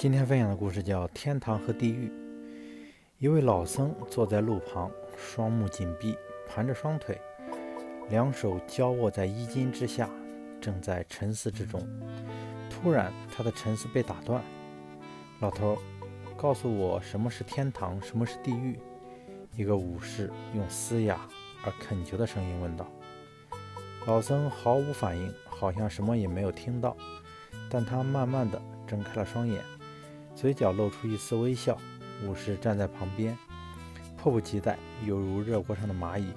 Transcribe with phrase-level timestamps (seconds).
[0.00, 2.08] 今天分享的故事叫《天堂和地狱》。
[3.18, 6.16] 一位老僧坐在路旁，双目紧闭，
[6.48, 7.20] 盘着双腿，
[8.08, 10.08] 两手交握在衣襟之下，
[10.58, 11.86] 正在沉思之中。
[12.70, 14.42] 突然，他的沉思被打断。
[15.40, 15.76] 老头，
[16.34, 18.80] 告诉我什么是天堂，什么是地狱？
[19.54, 21.28] 一个武士用嘶哑
[21.62, 22.90] 而恳求的声音问道。
[24.06, 26.96] 老僧毫无反应，好像什么也没有听到。
[27.68, 29.62] 但他慢慢地睁开了双眼。
[30.34, 31.76] 嘴角露出一丝微笑，
[32.24, 33.36] 武士站在旁边，
[34.16, 36.32] 迫不及待，犹如热锅上的蚂蚁。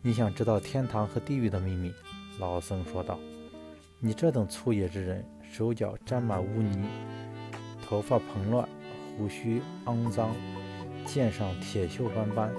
[0.00, 1.92] 你想知道天堂和地狱的秘密？
[2.38, 3.18] 老僧说道。
[3.98, 6.86] 你这等粗野之人，手脚沾满污泥，
[7.86, 8.68] 头发蓬乱，
[9.16, 10.30] 胡须肮脏，
[11.06, 12.52] 剑上铁锈斑斑，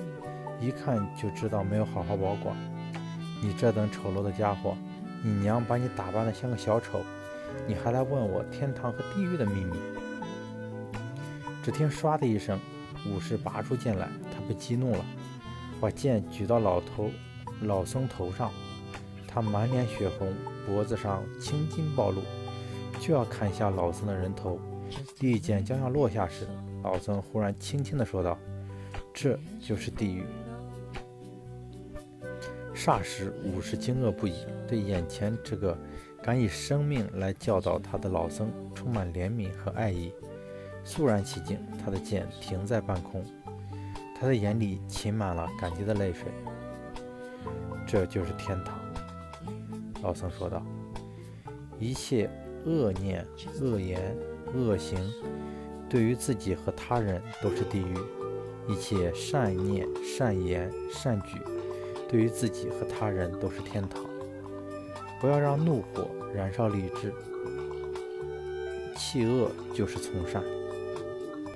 [0.60, 2.56] 一看就知道没有好好保管。
[3.44, 4.76] 你这等丑陋的家伙，
[5.24, 7.02] 你娘把你打扮得像个小丑，
[7.68, 9.78] 你还来问我天堂和地狱的秘密？
[11.66, 12.60] 只听“唰”的一声，
[13.08, 15.04] 武士拔出剑来，他被激怒了，
[15.82, 17.10] 把剑举到老头
[17.62, 18.52] 老僧头上。
[19.28, 20.32] 他满脸血红，
[20.68, 22.22] 脖子上青筋暴露，
[23.00, 24.60] 就要砍下老僧的人头。
[25.22, 26.48] 利剑将要落下时，
[26.84, 28.38] 老僧忽然轻轻地说道
[29.12, 30.24] ：“这就是地狱。”
[32.78, 35.76] 霎时，武士惊愕不已，对眼前这个
[36.22, 40.14] 敢以生命来教导他的老僧充满怜悯和爱意。
[40.86, 43.26] 肃然起敬，他的剑停在半空，
[44.18, 46.32] 他的眼里噙满了感激的泪水。
[47.88, 48.80] 这就是天堂，
[50.02, 50.64] 老僧说道。
[51.80, 52.30] 一切
[52.66, 53.26] 恶念、
[53.60, 54.16] 恶言、
[54.54, 54.98] 恶行，
[55.90, 57.98] 对于自己和他人都是地狱；
[58.68, 61.38] 一切善念、善言、善举，
[62.08, 64.06] 对于自己和他人都是天堂。
[65.20, 67.12] 不要让怒火燃烧理智，
[68.96, 70.44] 弃恶就是从善。